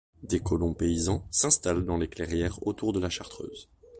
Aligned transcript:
Des 0.23 0.39
colons 0.39 0.73
paysans 0.73 1.27
s'installent 1.29 1.85
dans 1.85 1.97
les 1.99 2.07
clairières 2.07 2.65
autour 2.65 2.91
de 2.91 2.99
la 2.99 3.11
chartreuse. 3.11 3.69